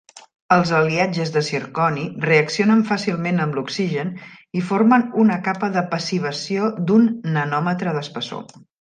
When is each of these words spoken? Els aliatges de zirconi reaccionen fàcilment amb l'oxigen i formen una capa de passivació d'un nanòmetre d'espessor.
Els 0.53 0.69
aliatges 0.77 1.33
de 1.35 1.43
zirconi 1.49 2.05
reaccionen 2.23 2.81
fàcilment 2.89 3.43
amb 3.45 3.59
l'oxigen 3.59 4.11
i 4.63 4.67
formen 4.73 5.07
una 5.27 5.39
capa 5.51 5.73
de 5.79 5.87
passivació 5.95 6.75
d'un 6.89 7.09
nanòmetre 7.39 7.99
d'espessor. 8.01 8.55